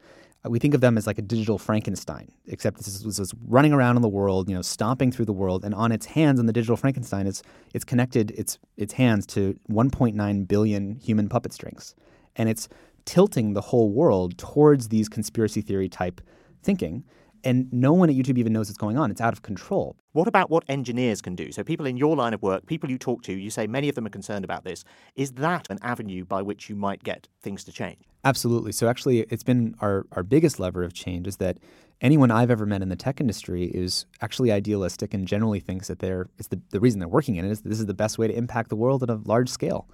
Uh, 0.46 0.50
we 0.50 0.60
think 0.60 0.74
of 0.74 0.82
them 0.82 0.98
as 0.98 1.08
like 1.08 1.18
a 1.18 1.22
digital 1.22 1.58
Frankenstein, 1.58 2.30
except 2.48 2.78
this 2.78 2.88
is, 2.88 3.04
this 3.04 3.20
is 3.20 3.34
running 3.48 3.74
around 3.74 3.96
in 3.96 4.02
the 4.02 4.10
world, 4.10 4.50
you 4.50 4.56
know, 4.56 4.62
stomping 4.62 5.12
through 5.12 5.26
the 5.26 5.34
world, 5.34 5.64
and 5.64 5.74
on 5.74 5.92
its 5.92 6.06
hands, 6.06 6.40
on 6.40 6.46
the 6.46 6.54
digital 6.54 6.78
Frankenstein, 6.78 7.28
it's 7.28 7.44
it's 7.74 7.86
connected 7.86 8.32
its 8.32 8.60
its 8.78 8.94
hands 8.94 9.26
to 9.28 9.58
1.9 9.70 10.48
billion 10.48 10.96
human 10.96 11.30
puppet 11.30 11.54
strings, 11.54 11.96
and 12.36 12.50
it's 12.50 12.68
tilting 13.06 13.54
the 13.54 13.62
whole 13.62 13.92
world 13.92 14.38
towards 14.38 14.90
these 14.90 15.10
conspiracy 15.10 15.62
theory 15.62 15.90
type 15.90 16.22
thinking. 16.62 17.04
And 17.44 17.72
no 17.74 17.94
one 17.94 18.10
at 18.10 18.16
YouTube 18.16 18.38
even 18.38 18.54
knows 18.54 18.70
what's 18.70 18.78
going 18.78 18.98
on. 18.98 19.12
It's 19.12 19.20
out 19.20 19.34
of 19.34 19.42
control. 19.42 19.98
What 20.14 20.28
about 20.28 20.50
what 20.50 20.64
engineers 20.70 21.22
can 21.22 21.36
do? 21.36 21.52
So, 21.52 21.64
people 21.64 21.86
in 21.86 21.98
your 21.98 22.16
line 22.16 22.34
of 22.34 22.42
work, 22.42 22.66
people 22.66 22.90
you 22.90 22.98
talk 22.98 23.22
to, 23.24 23.34
you 23.34 23.50
say 23.50 23.68
many 23.68 23.90
of 23.90 23.96
them 23.96 24.06
are 24.06 24.10
concerned 24.10 24.46
about 24.46 24.64
this. 24.64 24.86
Is 25.16 25.34
that 25.34 25.68
an 25.70 25.80
avenue 25.82 26.24
by 26.24 26.42
which 26.42 26.70
you 26.70 26.76
might 26.76 27.04
get 27.04 27.28
things 27.42 27.64
to 27.66 27.72
change? 27.72 28.00
Absolutely. 28.24 28.72
So, 28.72 28.88
actually, 28.88 29.22
it's 29.22 29.44
been 29.44 29.76
our, 29.80 30.06
our 30.14 30.24
biggest 30.24 30.60
lever 30.60 30.84
of 30.84 30.94
change 30.94 31.28
is 31.28 31.38
that 31.38 31.58
anyone 32.02 32.32
I've 32.32 32.52
ever 32.52 32.66
met 32.66 32.82
in 32.82 32.90
the 32.90 32.96
tech 32.96 33.20
industry 33.20 33.66
is 33.66 34.06
actually 34.22 34.52
idealistic 34.52 35.14
and 35.14 35.28
generally 35.28 35.60
thinks 35.60 35.88
that 35.88 36.00
they're, 36.00 36.30
it's 36.38 36.50
the, 36.50 36.62
the 36.70 36.80
reason 36.80 37.00
they're 37.00 37.08
working 37.08 37.36
in 37.36 37.46
it 37.46 37.52
is 37.52 37.62
that 37.62 37.70
this 37.70 37.80
is 37.80 37.86
the 37.86 37.94
best 37.94 38.18
way 38.18 38.28
to 38.28 38.36
impact 38.36 38.70
the 38.70 38.76
world 38.76 39.04
at 39.04 39.10
a 39.10 39.20
large 39.26 39.50
scale. 39.50 39.88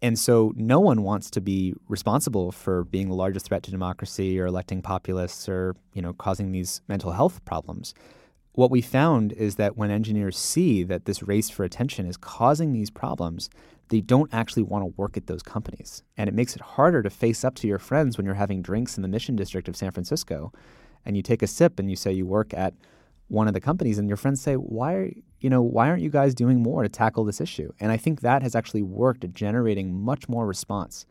And 0.00 0.18
so 0.18 0.52
no 0.56 0.78
one 0.78 1.02
wants 1.02 1.30
to 1.32 1.40
be 1.40 1.74
responsible 1.88 2.52
for 2.52 2.84
being 2.84 3.08
the 3.08 3.14
largest 3.14 3.46
threat 3.46 3.64
to 3.64 3.70
democracy 3.70 4.38
or 4.38 4.46
electing 4.46 4.80
populists 4.80 5.48
or, 5.48 5.74
you 5.92 6.02
know, 6.02 6.12
causing 6.12 6.52
these 6.52 6.82
mental 6.86 7.12
health 7.12 7.44
problems. 7.44 7.94
What 8.52 8.70
we 8.70 8.80
found 8.80 9.32
is 9.32 9.56
that 9.56 9.76
when 9.76 9.90
engineers 9.90 10.36
see 10.36 10.82
that 10.84 11.04
this 11.04 11.22
race 11.22 11.50
for 11.50 11.64
attention 11.64 12.06
is 12.06 12.16
causing 12.16 12.72
these 12.72 12.90
problems, 12.90 13.50
they 13.88 14.00
don't 14.00 14.32
actually 14.32 14.62
want 14.62 14.82
to 14.82 14.94
work 14.96 15.16
at 15.16 15.26
those 15.26 15.42
companies. 15.42 16.02
And 16.16 16.28
it 16.28 16.34
makes 16.34 16.54
it 16.54 16.62
harder 16.62 17.02
to 17.02 17.10
face 17.10 17.44
up 17.44 17.54
to 17.56 17.66
your 17.66 17.78
friends 17.78 18.16
when 18.16 18.24
you're 18.24 18.34
having 18.34 18.62
drinks 18.62 18.96
in 18.96 19.02
the 19.02 19.08
Mission 19.08 19.34
District 19.36 19.68
of 19.68 19.76
San 19.76 19.90
Francisco 19.90 20.52
and 21.04 21.16
you 21.16 21.22
take 21.22 21.42
a 21.42 21.46
sip 21.46 21.78
and 21.78 21.88
you 21.88 21.96
say 21.96 22.12
you 22.12 22.26
work 22.26 22.52
at 22.54 22.74
one 23.28 23.48
of 23.48 23.54
the 23.54 23.60
companies 23.60 23.98
and 23.98 24.08
your 24.08 24.16
friends 24.16 24.40
say, 24.40 24.54
"Why 24.54 25.14
you 25.40 25.50
know 25.50 25.62
why 25.62 25.88
aren't 25.88 26.02
you 26.02 26.10
guys 26.10 26.34
doing 26.34 26.62
more 26.62 26.82
to 26.82 26.88
tackle 26.88 27.24
this 27.24 27.40
issue?" 27.40 27.72
And 27.80 27.92
I 27.92 27.96
think 27.96 28.20
that 28.20 28.42
has 28.42 28.54
actually 28.54 28.82
worked 28.82 29.24
at 29.24 29.34
generating 29.34 29.94
much 29.94 30.28
more 30.28 30.46
response 30.46 31.06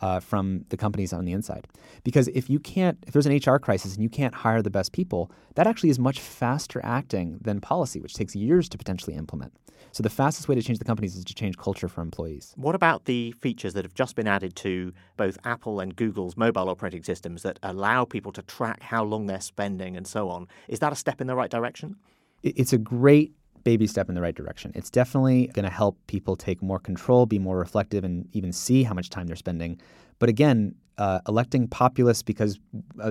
uh, 0.00 0.20
from 0.20 0.64
the 0.70 0.76
companies 0.76 1.12
on 1.12 1.24
the 1.24 1.32
inside. 1.32 1.68
Because 2.04 2.28
if 2.28 2.48
you 2.48 2.58
can't, 2.58 2.98
if 3.06 3.12
there's 3.12 3.26
an 3.26 3.36
HR 3.36 3.58
crisis 3.58 3.94
and 3.94 4.02
you 4.02 4.08
can't 4.08 4.34
hire 4.34 4.62
the 4.62 4.70
best 4.70 4.92
people, 4.92 5.30
that 5.54 5.66
actually 5.66 5.90
is 5.90 5.98
much 5.98 6.20
faster 6.20 6.80
acting 6.82 7.38
than 7.40 7.60
policy, 7.60 8.00
which 8.00 8.14
takes 8.14 8.34
years 8.34 8.68
to 8.70 8.78
potentially 8.78 9.16
implement. 9.16 9.52
So 9.92 10.02
the 10.02 10.10
fastest 10.10 10.48
way 10.48 10.54
to 10.54 10.62
change 10.62 10.78
the 10.78 10.84
companies 10.84 11.16
is 11.16 11.24
to 11.24 11.34
change 11.34 11.56
culture 11.56 11.88
for 11.88 12.00
employees. 12.00 12.52
What 12.56 12.74
about 12.74 13.06
the 13.06 13.32
features 13.32 13.74
that 13.74 13.84
have 13.84 13.94
just 13.94 14.14
been 14.14 14.28
added 14.28 14.54
to 14.56 14.92
both 15.16 15.38
Apple 15.44 15.80
and 15.80 15.96
Google's 15.96 16.36
mobile 16.36 16.68
operating 16.68 17.02
systems 17.02 17.42
that 17.42 17.58
allow 17.62 18.04
people 18.04 18.30
to 18.32 18.42
track 18.42 18.82
how 18.82 19.04
long 19.04 19.26
they're 19.26 19.40
spending 19.40 19.96
and 19.96 20.06
so 20.06 20.28
on? 20.28 20.46
Is 20.68 20.78
that 20.78 20.92
a 20.92 20.96
step 20.96 21.20
in 21.20 21.26
the 21.26 21.34
right 21.34 21.50
direction? 21.50 21.96
It's 22.42 22.72
a 22.72 22.78
great 22.78 23.34
baby 23.64 23.86
step 23.86 24.08
in 24.08 24.14
the 24.14 24.20
right 24.20 24.34
direction. 24.34 24.72
It's 24.74 24.90
definitely 24.90 25.48
going 25.48 25.64
to 25.64 25.70
help 25.70 25.98
people 26.06 26.36
take 26.36 26.62
more 26.62 26.78
control, 26.78 27.26
be 27.26 27.38
more 27.38 27.58
reflective, 27.58 28.04
and 28.04 28.28
even 28.32 28.52
see 28.52 28.82
how 28.82 28.94
much 28.94 29.10
time 29.10 29.26
they're 29.26 29.36
spending. 29.36 29.80
But 30.18 30.28
again, 30.28 30.74
uh, 30.98 31.20
electing 31.26 31.66
populists 31.66 32.22
because 32.22 32.58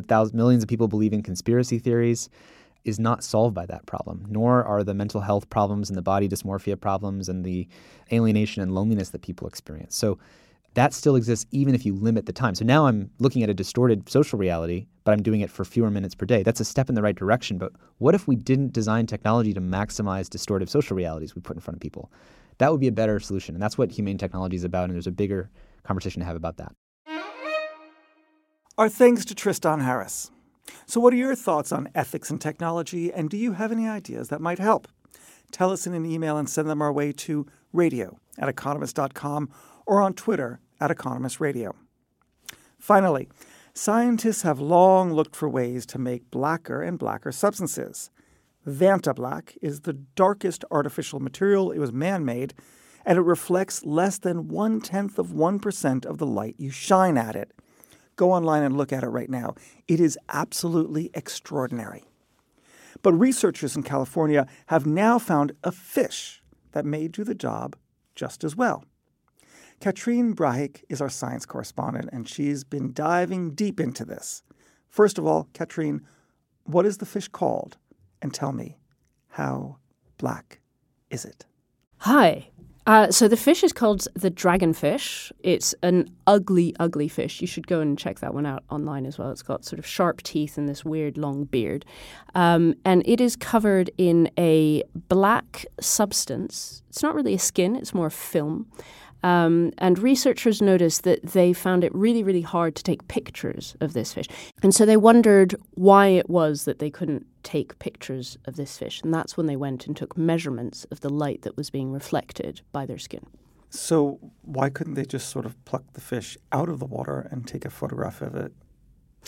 thousands, 0.08 0.34
millions 0.34 0.64
of 0.64 0.70
people 0.70 0.88
believe 0.88 1.14
in 1.14 1.24
conspiracy 1.24 1.80
theories 1.80 2.30
is 2.86 3.00
not 3.00 3.24
solved 3.24 3.54
by 3.54 3.66
that 3.66 3.86
problem, 3.86 4.26
nor 4.30 4.64
are 4.64 4.84
the 4.84 4.94
mental 4.94 5.22
health 5.22 5.50
problems 5.50 5.90
and 5.90 5.98
the 5.98 6.02
body 6.02 6.30
dysmorphia 6.30 6.80
problems 6.80 7.28
and 7.28 7.44
the 7.44 7.68
alienation 8.12 8.62
and 8.62 8.74
loneliness 8.74 9.10
that 9.10 9.22
people 9.22 9.48
experience. 9.48 9.96
So 9.96 10.18
that 10.74 10.94
still 10.94 11.16
exists 11.16 11.46
even 11.52 11.74
if 11.76 11.86
you 11.86 11.96
limit 11.96 12.26
the 12.26 12.34
time. 12.34 12.56
So 12.56 12.64
now 12.64 12.86
I'm 12.86 13.10
looking 13.20 13.44
at 13.44 13.50
a 13.50 13.54
distorted 13.54 14.10
social 14.10 14.38
reality, 14.38 14.88
but 15.04 15.12
I'm 15.12 15.24
doing 15.24 15.42
it 15.42 15.50
for 15.50 15.66
fewer 15.66 15.90
minutes 15.90 16.16
per 16.16 16.26
day. 16.26 16.44
That's 16.44 16.60
a 16.60 16.66
step 16.66 16.90
in 16.90 16.96
the 16.96 17.02
right 17.02 17.16
direction. 17.16 17.58
But 17.58 17.74
what 17.98 18.16
if 18.16 18.28
we 18.28 18.36
didn't 18.36 18.74
design 18.74 19.08
technology 19.08 19.54
to 19.54 19.62
maximize 19.62 20.28
distortive 20.28 20.70
social 20.70 20.96
realities 20.96 21.36
we 21.36 21.42
put 21.42 21.56
in 21.56 21.62
front 21.62 21.78
of 21.78 21.82
people? 21.82 22.12
That 22.60 22.72
would 22.72 22.80
be 22.80 22.88
a 22.88 22.92
better 22.92 23.20
solution. 23.20 23.56
And 23.56 23.62
that's 23.62 23.78
what 23.78 23.92
humane 23.92 24.18
technology 24.18 24.56
is 24.56 24.64
about. 24.64 24.86
And 24.86 24.94
there's 24.94 25.08
a 25.08 25.12
bigger 25.12 25.50
conversation 25.84 26.20
to 26.20 26.26
have 26.26 26.36
about 26.36 26.58
that. 26.58 26.74
Our 28.78 28.90
thanks 28.90 29.26
to 29.26 29.36
Tristan 29.36 29.82
Harris. 29.82 30.32
So, 30.86 31.02
what 31.02 31.14
are 31.14 31.18
your 31.18 31.36
thoughts 31.36 31.72
on 31.72 31.90
ethics 31.94 32.30
and 32.30 32.40
technology, 32.40 33.12
and 33.12 33.30
do 33.30 33.38
you 33.38 33.54
have 33.54 33.72
any 33.72 33.88
ideas 33.88 34.30
that 34.30 34.40
might 34.40 34.60
help? 34.60 34.88
Tell 35.52 35.72
us 35.72 35.86
in 35.86 35.94
an 35.94 36.06
email 36.06 36.38
and 36.38 36.50
send 36.50 36.70
them 36.70 36.82
our 36.82 36.94
way 36.94 37.12
to 37.12 37.46
radio 37.74 38.18
at 38.38 38.50
economist.com 38.50 39.50
or 39.90 40.02
on 40.04 40.14
Twitter 40.14 40.60
at 40.80 40.92
Economist 40.92 41.40
Radio. 41.40 41.76
Finally, 42.78 43.28
scientists 43.74 44.44
have 44.44 44.60
long 44.60 45.12
looked 45.12 45.36
for 45.36 45.50
ways 45.50 45.84
to 45.88 45.98
make 45.98 46.30
blacker 46.30 46.84
and 46.84 47.00
blacker 47.00 47.32
substances. 47.32 48.12
Vantablack 48.68 49.58
is 49.64 49.82
the 49.82 49.94
darkest 49.94 50.64
artificial 50.70 51.20
material. 51.20 51.72
It 51.72 51.80
was 51.80 51.92
man 51.92 52.24
made, 52.24 52.54
and 53.04 53.18
it 53.18 53.24
reflects 53.24 53.84
less 53.84 54.20
than 54.20 54.48
one 54.48 54.80
tenth 54.80 55.18
of 55.18 55.30
1% 55.30 56.06
of 56.06 56.20
the 56.20 56.28
light 56.28 56.54
you 56.60 56.70
shine 56.70 57.18
at 57.18 57.36
it. 57.36 57.52
Go 58.16 58.32
online 58.32 58.62
and 58.62 58.78
look 58.78 58.94
at 58.94 59.04
it 59.04 59.08
right 59.08 59.30
now. 59.30 59.56
It 59.88 60.00
is 60.00 60.20
absolutely 60.30 61.10
extraordinary. 61.16 62.04
But 63.02 63.14
researchers 63.14 63.76
in 63.76 63.82
California 63.82 64.46
have 64.68 64.86
now 64.86 65.18
found 65.18 65.54
a 65.64 65.72
fish 65.72 66.44
that 66.74 66.86
may 66.86 67.08
do 67.08 67.24
the 67.24 67.34
job 67.34 67.76
just 68.14 68.44
as 68.44 68.56
well. 68.56 68.84
Catherine 69.80 70.34
Brahic 70.34 70.84
is 70.90 71.00
our 71.00 71.10
science 71.10 71.46
correspondent, 71.46 72.10
and 72.12 72.28
she's 72.28 72.66
been 72.66 72.92
diving 72.92 73.52
deep 73.52 73.80
into 73.80 74.04
this. 74.04 74.44
First 74.90 75.18
of 75.18 75.26
all, 75.26 75.48
Catherine, 75.54 76.06
what 76.66 76.86
is 76.86 76.98
the 76.98 77.06
fish 77.06 77.30
called? 77.30 77.78
And 78.22 78.34
tell 78.34 78.52
me, 78.52 78.78
how 79.30 79.78
black 80.18 80.60
is 81.10 81.24
it? 81.24 81.46
Hi, 82.00 82.50
uh, 82.90 83.12
so 83.12 83.28
the 83.28 83.38
fish 83.38 83.64
is 83.64 83.72
called 83.72 84.08
the 84.16 84.32
dragonfish. 84.32 85.32
It's 85.44 85.76
an 85.84 86.10
ugly, 86.26 86.76
ugly 86.80 87.08
fish. 87.08 87.40
You 87.40 87.46
should 87.46 87.68
go 87.68 87.82
and 87.82 87.98
check 87.98 88.20
that 88.20 88.34
one 88.34 88.48
out 88.48 88.64
online 88.72 89.06
as 89.06 89.20
well. 89.20 89.30
It's 89.30 89.44
got 89.44 89.64
sort 89.64 89.78
of 89.78 89.86
sharp 89.86 90.24
teeth 90.24 90.58
and 90.58 90.68
this 90.68 90.84
weird 90.84 91.16
long 91.16 91.44
beard. 91.44 91.86
Um, 92.34 92.74
and 92.84 93.04
it 93.06 93.22
is 93.22 93.36
covered 93.36 93.92
in 94.00 94.32
a 94.40 94.84
black 95.08 95.68
substance. 95.80 96.82
It's 96.90 97.04
not 97.04 97.14
really 97.14 97.36
a 97.36 97.40
skin, 97.40 97.76
it's 97.76 97.94
more 97.94 98.08
a 98.08 98.12
film. 98.12 98.66
Um, 99.24 99.72
and 99.78 100.00
researchers 100.00 100.62
noticed 100.62 101.04
that 101.04 101.22
they 101.24 101.54
found 101.54 101.84
it 101.84 101.94
really, 101.94 102.24
really 102.24 102.42
hard 102.42 102.76
to 102.76 102.84
take 102.84 103.08
pictures 103.08 103.76
of 103.82 103.94
this 103.94 104.14
fish. 104.14 104.28
And 104.64 104.74
so 104.74 104.86
they 104.86 104.98
wondered 104.98 105.56
why 105.72 106.08
it 106.08 106.30
was 106.30 106.66
that 106.66 106.80
they 106.80 106.90
couldn't 106.90 107.26
take 107.44 107.78
pictures 107.80 108.38
of 108.46 108.56
this 108.56 108.78
fish. 108.78 109.02
And 109.02 109.14
that's 109.14 109.36
when 109.36 109.46
they 109.46 109.56
went 109.56 109.88
and 109.88 109.96
took 109.96 110.18
measurements 110.18 110.86
of 110.86 111.02
the 111.02 111.10
light 111.10 111.42
that 111.44 111.58
was 111.58 111.70
being 111.70 111.92
reflected 111.92 112.62
by 112.72 112.86
their 112.86 112.98
skin. 112.98 113.26
So, 113.72 114.20
why 114.42 114.70
couldn't 114.70 114.96
they 114.96 115.06
just 115.06 115.30
sort 115.30 115.46
of 115.46 115.64
pluck 115.66 115.84
the 115.94 116.02
fish 116.02 116.38
out 116.52 116.70
of 116.70 116.80
the 116.80 116.88
water 116.88 117.28
and 117.30 117.48
take 117.48 117.66
a 117.66 117.70
photograph 117.70 118.22
of 118.22 118.36
it 118.36 118.52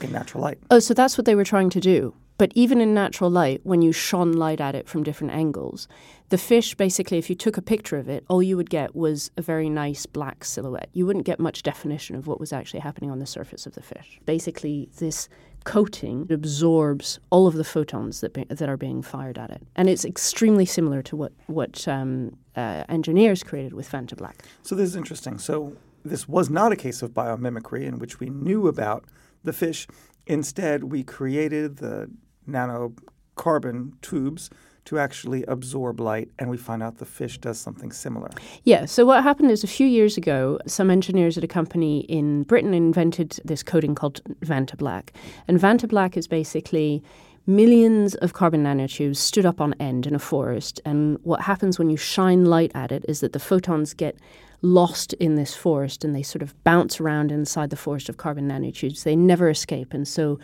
in 0.02 0.12
natural 0.12 0.42
light? 0.44 0.58
Oh, 0.72 0.80
so 0.80 0.96
that's 0.96 1.18
what 1.18 1.26
they 1.26 1.36
were 1.36 1.44
trying 1.44 1.70
to 1.70 1.80
do. 1.80 2.16
But 2.38 2.52
even 2.56 2.82
in 2.82 2.94
natural 2.94 3.30
light, 3.30 3.62
when 3.64 3.82
you 3.82 3.92
shone 3.92 4.32
light 4.32 4.60
at 4.60 4.74
it 4.74 4.90
from 4.90 5.04
different 5.04 5.34
angles, 5.34 5.88
the 6.30 6.38
fish 6.38 6.74
basically, 6.74 7.18
if 7.18 7.30
you 7.30 7.36
took 7.36 7.58
a 7.58 7.62
picture 7.62 7.98
of 7.98 8.10
it, 8.10 8.26
all 8.30 8.42
you 8.42 8.58
would 8.58 8.70
get 8.70 8.96
was 8.96 9.30
a 9.38 9.42
very 9.42 9.70
nice 9.70 10.06
black 10.06 10.44
silhouette. 10.44 10.90
You 10.94 11.06
wouldn't 11.06 11.26
get 11.26 11.40
much 11.40 11.62
definition 11.62 12.16
of 12.16 12.26
what 12.26 12.40
was 12.40 12.52
actually 12.52 12.80
happening 12.80 13.12
on 13.12 13.20
the 13.20 13.26
surface 13.26 13.66
of 13.66 13.76
the 13.76 13.84
fish. 13.84 14.20
Basically, 14.26 14.90
this 14.98 15.30
coating 15.64 16.28
absorbs 16.32 17.20
all 17.30 17.48
of 17.48 17.54
the 17.54 17.64
photons 17.64 18.22
that, 18.22 18.34
be, 18.34 18.46
that 18.46 18.68
are 18.68 18.78
being 18.78 19.02
fired 19.02 19.38
at 19.38 19.52
it. 19.52 19.62
And 19.76 19.90
it's 19.90 20.06
extremely 20.06 20.66
similar 20.66 21.02
to 21.04 21.16
what, 21.16 21.34
what 21.48 21.88
um, 21.88 22.38
uh, 22.56 22.86
engineers 22.90 23.44
created 23.44 23.74
with 23.74 23.90
Vantablack. 23.90 24.36
So 24.64 24.76
this 24.76 24.90
is 24.90 24.96
interesting. 24.96 25.38
So 25.38 25.76
this 26.04 26.28
was 26.28 26.50
not 26.50 26.72
a 26.72 26.76
case 26.76 27.02
of 27.02 27.12
biomimicry 27.12 27.86
in 27.86 28.00
which 28.00 28.20
we 28.20 28.30
knew 28.30 28.68
about 28.68 29.06
the 29.44 29.54
fish. 29.54 29.88
Instead, 30.32 30.86
we 30.86 31.04
created 31.04 31.78
the 31.78 32.10
nanocarbon 32.48 34.00
tubes 34.02 34.50
to 34.86 34.98
actually 34.98 35.44
absorb 35.44 36.00
light, 36.00 36.30
and 36.40 36.50
we 36.50 36.56
find 36.56 36.82
out 36.82 37.00
the 37.00 37.06
fish 37.06 37.38
does 37.38 37.60
something 37.60 37.92
similar. 37.92 38.30
Yeah, 38.64 38.86
so 38.86 39.06
what 39.06 39.24
happened 39.24 39.52
is 39.52 39.62
a 39.62 39.68
few 39.68 39.86
years 39.86 40.16
ago, 40.16 40.58
some 40.66 40.90
engineers 40.90 41.38
at 41.38 41.44
a 41.44 41.48
company 41.48 42.00
in 42.06 42.44
Britain 42.44 42.74
invented 42.74 43.42
this 43.44 43.62
coating 43.62 43.94
called 43.94 44.22
Vantablack. 44.40 45.10
And 45.50 45.60
Vantablack 45.60 46.16
is 46.16 46.30
basically 46.30 47.04
millions 47.46 48.16
of 48.16 48.34
carbon 48.34 48.64
nanotubes 48.64 49.18
stood 49.18 49.46
up 49.46 49.60
on 49.60 49.74
end 49.80 50.08
in 50.08 50.16
a 50.16 50.20
forest. 50.20 50.80
And 50.86 51.18
what 51.24 51.42
happens 51.42 51.80
when 51.80 51.90
you 51.90 51.98
shine 51.98 52.46
light 52.46 52.72
at 52.76 52.92
it 52.92 53.06
is 53.08 53.22
that 53.22 53.34
the 53.34 53.40
photons 53.40 53.94
get 53.94 54.16
lost 54.62 55.14
in 55.14 55.36
this 55.36 55.56
forest 55.56 56.04
and 56.04 56.16
they 56.16 56.24
sort 56.24 56.42
of 56.42 56.62
bounce 56.64 57.00
around 57.00 57.32
inside 57.32 57.72
the 57.72 57.76
forest 57.76 58.10
of 58.10 58.18
carbon 58.18 58.48
nanotubes. 58.48 59.04
They 59.04 59.16
never 59.16 59.50
escape. 59.50 59.94
And 59.94 60.08
so 60.08 60.40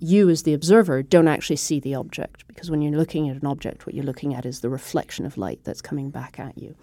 you, 0.00 0.30
as 0.30 0.44
the 0.44 0.54
observer, 0.54 1.02
don't 1.02 1.26
actually 1.28 1.56
see 1.56 1.80
the 1.80 1.94
object 1.94 2.46
because 2.46 2.70
when 2.70 2.80
you're 2.82 2.96
looking 2.96 3.28
at 3.28 3.36
an 3.36 3.46
object, 3.46 3.84
what 3.86 3.94
you're 3.94 4.04
looking 4.04 4.34
at 4.34 4.46
is 4.46 4.60
the 4.60 4.70
reflection 4.70 5.26
of 5.26 5.36
light 5.36 5.60
that's 5.64 5.82
coming 5.82 6.10
back 6.10 6.38
at 6.38 6.56
you. 6.56 6.76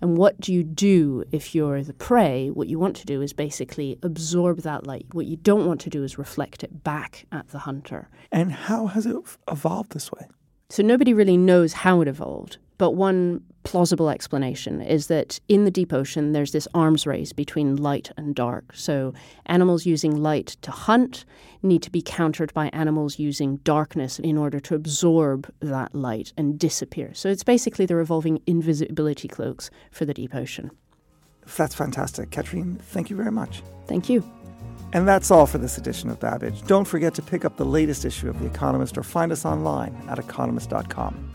And 0.00 0.18
what 0.18 0.40
do 0.40 0.52
you 0.52 0.64
do 0.64 1.22
if 1.30 1.54
you're 1.54 1.84
the 1.84 1.94
prey? 1.94 2.48
What 2.48 2.66
you 2.66 2.80
want 2.80 2.96
to 2.96 3.06
do 3.06 3.22
is 3.22 3.32
basically 3.32 3.98
absorb 4.02 4.62
that 4.62 4.84
light. 4.84 5.06
What 5.12 5.26
you 5.26 5.36
don't 5.36 5.64
want 5.64 5.80
to 5.82 5.90
do 5.90 6.02
is 6.02 6.18
reflect 6.18 6.64
it 6.64 6.82
back 6.82 7.26
at 7.30 7.48
the 7.50 7.60
hunter. 7.60 8.08
And 8.32 8.52
how 8.52 8.88
has 8.88 9.06
it 9.06 9.16
evolved 9.48 9.92
this 9.92 10.10
way? 10.10 10.26
So 10.70 10.82
nobody 10.82 11.14
really 11.14 11.36
knows 11.36 11.72
how 11.72 12.00
it 12.00 12.08
evolved. 12.08 12.58
But 12.78 12.92
one 12.92 13.44
plausible 13.62 14.10
explanation 14.10 14.80
is 14.80 15.06
that 15.06 15.40
in 15.48 15.64
the 15.64 15.70
deep 15.70 15.92
ocean, 15.92 16.32
there's 16.32 16.52
this 16.52 16.68
arms 16.74 17.06
race 17.06 17.32
between 17.32 17.76
light 17.76 18.10
and 18.16 18.34
dark. 18.34 18.72
So 18.74 19.14
animals 19.46 19.86
using 19.86 20.22
light 20.22 20.56
to 20.62 20.70
hunt 20.70 21.24
need 21.62 21.82
to 21.82 21.90
be 21.90 22.02
countered 22.02 22.52
by 22.54 22.68
animals 22.72 23.18
using 23.18 23.56
darkness 23.58 24.18
in 24.18 24.36
order 24.36 24.60
to 24.60 24.74
absorb 24.74 25.52
that 25.60 25.94
light 25.94 26.32
and 26.36 26.58
disappear. 26.58 27.14
So 27.14 27.28
it's 27.28 27.44
basically 27.44 27.86
the 27.86 27.96
revolving 27.96 28.40
invisibility 28.46 29.28
cloaks 29.28 29.70
for 29.90 30.04
the 30.04 30.14
deep 30.14 30.34
ocean. 30.34 30.70
That's 31.56 31.74
fantastic. 31.74 32.30
Catherine, 32.30 32.76
thank 32.76 33.10
you 33.10 33.16
very 33.16 33.32
much. 33.32 33.62
Thank 33.86 34.08
you. 34.08 34.24
And 34.92 35.08
that's 35.08 35.30
all 35.30 35.46
for 35.46 35.58
this 35.58 35.78
edition 35.78 36.10
of 36.10 36.20
Babbage. 36.20 36.62
Don't 36.66 36.84
forget 36.84 37.14
to 37.14 37.22
pick 37.22 37.44
up 37.44 37.56
the 37.56 37.64
latest 37.64 38.04
issue 38.04 38.28
of 38.28 38.38
The 38.40 38.46
Economist 38.46 38.98
or 38.98 39.02
find 39.02 39.32
us 39.32 39.44
online 39.44 39.96
at 40.08 40.18
economist.com. 40.18 41.32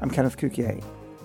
I'm 0.00 0.10
Kenneth 0.10 0.36
Cukier, 0.36 0.82